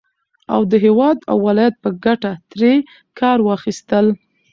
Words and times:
او 0.53 0.61
د 0.71 0.73
هېواد 0.85 1.17
او 1.31 1.37
ولايت 1.47 1.75
په 1.83 1.89
گټه 2.05 2.31
ترې 2.51 2.73
كار 3.19 3.37
واخيستل 3.47 4.05